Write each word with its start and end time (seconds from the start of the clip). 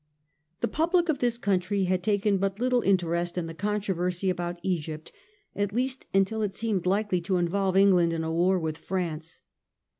The 0.61 0.67
public 0.67 1.09
of 1.09 1.19
this 1.19 1.37
country 1.37 1.83
had 1.83 2.01
taken 2.01 2.39
but 2.39 2.59
little 2.59 2.81
interest 2.81 3.37
in 3.37 3.45
the 3.45 3.53
controversy 3.53 4.31
about 4.31 4.59
Egypt, 4.63 5.11
at 5.55 5.71
least 5.73 6.07
until 6.11 6.41
it 6.41 6.55
seemed 6.55 6.87
likely 6.87 7.21
to 7.21 7.37
involve 7.37 7.77
England 7.77 8.11
in 8.11 8.23
a 8.23 8.31
war 8.33 8.57
with 8.57 8.79
France. 8.79 9.41